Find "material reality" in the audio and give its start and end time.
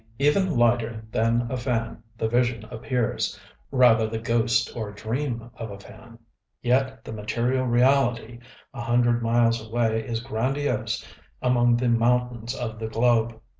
7.13-8.39